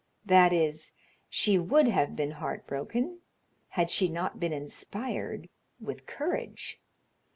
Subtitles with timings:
[0.25, 0.93] That is,
[1.29, 3.19] she would have been heart broken
[3.77, 5.47] had she not been inspired
[5.79, 6.81] with courage.